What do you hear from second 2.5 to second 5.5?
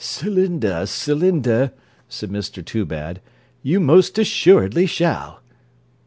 Toobad, 'you most assuredly shall.'